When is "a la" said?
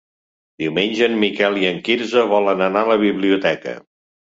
2.87-3.01